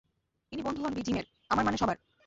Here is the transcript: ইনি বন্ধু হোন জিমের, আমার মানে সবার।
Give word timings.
ইনি 0.51 0.61
বন্ধু 0.61 0.81
হোন 0.83 0.93
জিমের, 1.01 1.25
আমার 1.49 1.63
মানে 1.65 1.77
সবার। 1.77 1.97